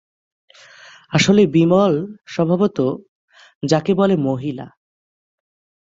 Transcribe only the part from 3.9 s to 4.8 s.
বলে মহিলা।